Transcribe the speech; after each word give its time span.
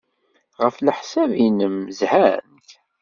Ɣef 0.61 0.75
leḥsab-nnem, 0.79 1.77
zhant? 1.99 2.69